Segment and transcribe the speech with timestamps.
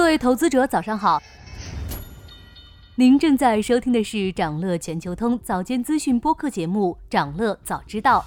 [0.00, 1.22] 各位投资者，早上好。
[2.94, 8.24] 您正在收听的是长乐全球通早间资讯播客节目《长乐早知道》。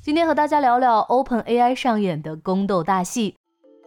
[0.00, 3.34] 今天和大家聊聊 Open AI 上演的宫斗大戏。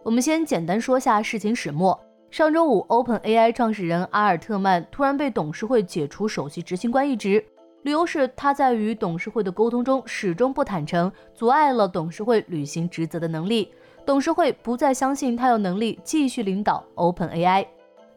[0.02, 1.98] 我们先简单说下事情始末。
[2.30, 7.42] 上周五，Open AI 创始人阿尔特曼突然被董事会解除首席执行官一职，
[7.84, 13.72] 理由是他在与董事会的沟通中始终不坦诚，阻碍了董事会履行职责的能力。
[14.06, 17.66] 董事会不再相信他有能力继续领导 Open AI。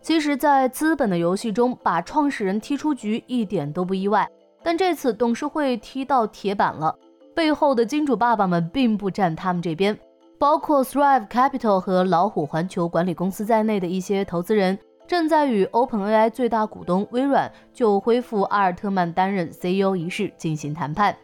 [0.02, 4.30] 其实，在资本的游戏中，把创始人踢出局一点都不意外。
[4.64, 6.94] 但这次董事会踢到铁板了，
[7.34, 9.98] 背后的金主爸爸们并不站他们这边，
[10.38, 21.16] 包括 Thrive Capital 和老虎环球管理公司在内的一些投资人，正在与 Open AI 最大股东微软就恢复阿尔特曼担任 CEO 一事进行谈判。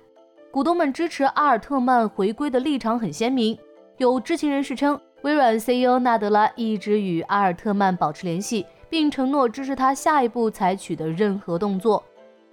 [0.52, 3.58] 股东们支持阿尔特曼回归的立场很鲜明。
[3.98, 12.04] 有知情人士称，微软 CEO 纳德拉一直与阿尔特曼保持联系，并承诺支持他下一步采取的任何动作。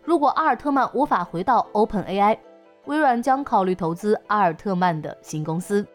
[0.04, 2.36] 如果阿尔特曼无法回到 OpenAI，
[2.84, 5.86] 微软将考虑投资阿尔特曼的新公司。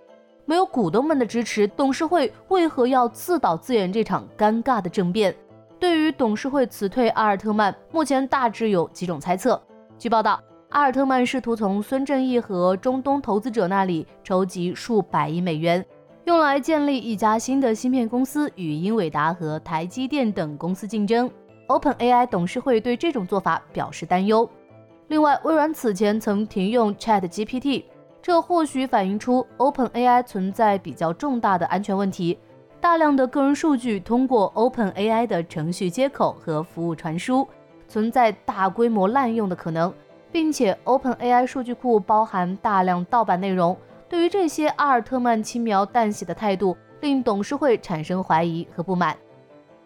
[0.46, 5.36] 没有股东们的支持，董事会为何要自导自演这场尴尬的政变？
[5.80, 9.62] 对于董事会辞退阿尔特曼，目前大致有几种猜测。
[10.00, 10.42] 据报道。
[10.76, 15.84] 阿尔特曼试图从孙正义和中东投资者那里筹集数百亿美元，
[16.26, 21.32] 用来建立一家新的芯片公司，与英伟达和台积电等公司竞争。
[21.70, 24.48] OpenAI 董事会对这种做法表示担忧。
[25.08, 27.86] 另外，微软此前曾停用 ChatGPT，
[28.22, 32.38] 这或许反映出 OpenAI 存在比较重大的安全问题。
[32.82, 37.48] 大量的个人数据通过 OpenAI 的程序接口和服务传输，
[37.88, 39.94] 存在大规模滥用的可能。
[40.36, 43.74] 并且，OpenAI 数据库包含大量盗版内容。
[44.10, 49.16] 对于这些，阿尔特曼轻描淡写的态度令董事会产生怀疑和不满。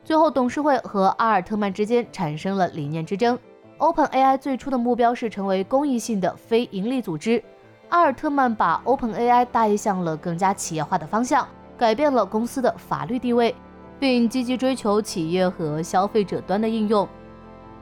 [0.04, 3.38] 最后，董事会和阿尔特曼之间产生了理念之争。
[3.78, 7.44] OpenAI 最初的目标是成为公益性的非盈利组织，
[7.90, 13.54] 阿尔特曼把 OpenAI 带向了更加企业化的方向，改变了公司的法律地位，
[14.00, 17.08] 并积极追求企业和消费者端的应用。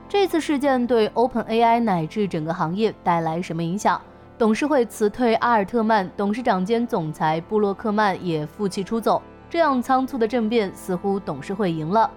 [0.09, 4.01] 这次事件对 OpenAI 乃至整个行业带来什么影响？
[4.37, 9.21] 董事会辞退阿尔特曼，董事长兼总裁布洛克曼也负气出走。
[9.49, 12.09] 这样仓促的政变，似乎董事会赢了，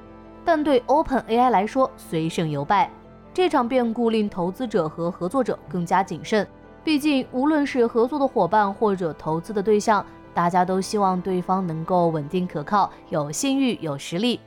[0.44, 2.88] 但对 OpenAI 来说虽胜犹败。
[3.34, 6.46] 这场变故令投资者和合作者更加谨慎，
[6.84, 14.38] 毕竟无论是合作的伙伴或者投资的对象，大家都希望对方能够稳定可靠、有信誉、有实力。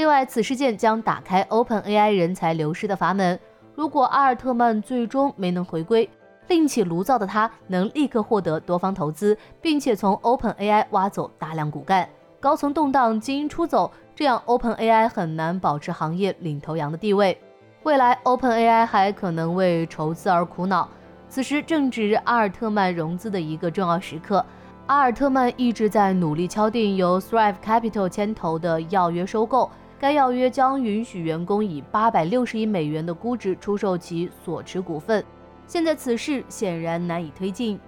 [0.00, 3.38] 另外，此事件将打开 OpenAI 人才流失的阀门。
[3.74, 6.08] 如果阿尔特曼最终没能回归，
[6.48, 12.08] 另起炉灶的他能立刻获得多方投资，并且从 OpenAI 挖走大量骨干。
[12.40, 17.38] 高层动荡，精英出走，这样 OpenAI 很难保持行业领头羊的地位。
[17.82, 20.88] 未来 OpenAI 还可能为筹资而苦恼。
[21.28, 24.42] 此时正值阿尔特曼融资的一个重要时刻。
[24.86, 29.70] 阿尔特曼一直在努力敲定由 Thrive Capital 牵头的要约收购。
[30.00, 35.22] 该要约将允许员工以八百六十亿美元的估值出售其所持股份，
[35.66, 37.78] 现在此事显然难以推进。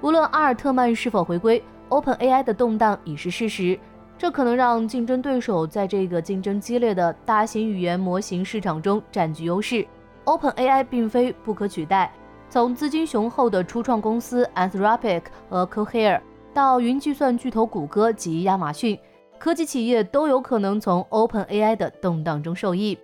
[0.00, 3.78] 无论阿尔特曼是否回归，OpenAI 的动荡已是事实，
[4.16, 9.86] 这可能让竞争对手在这个竞争激烈的大型语言模型市场中占据优势。
[10.24, 12.10] OpenAI 并非不可取代，
[12.48, 16.18] 从资金雄厚的初创公司 Anthropic 和 Cohere
[16.54, 18.98] 到云计算巨头谷歌及亚马逊。
[19.42, 22.96] 科技企业都有可能从 OpenAI 的动荡中受益。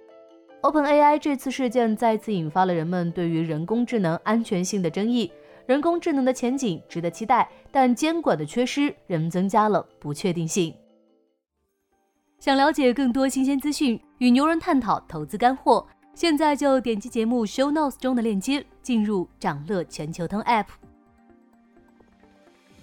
[0.63, 5.33] OpenAI 这次事件再次引发了人们对于人工智能安全性的争议。
[5.67, 10.73] 人工智能的前景值得期待，但监管的缺失仍增加了不确定性。
[12.39, 15.85] 想了解更多新鲜资讯，与牛人探讨投资干货，
[16.15, 20.67] 现在就点击节目 Show Notes 中的链接，进入掌乐全球通 App。